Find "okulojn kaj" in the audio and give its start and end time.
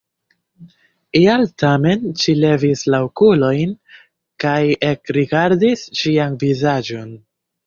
3.09-4.55